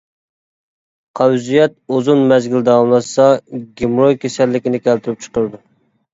قەۋزىيەت 1.19 1.75
ئۇزۇن 1.97 2.23
مەزگىل 2.31 2.65
داۋاملاشسا، 2.71 3.29
گېموروي 3.83 4.19
كېسەللىكىنى 4.27 4.83
كەلتۈرۈپ 4.89 5.25
چىقىرىدۇ. 5.29 5.63